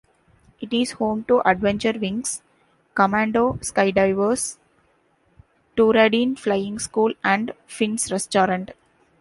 [0.59, 2.41] It is home to Adventure Wings,
[2.95, 4.57] Commando Skydivers,
[5.77, 8.71] Tooradin Flying School and Fins Restaurant.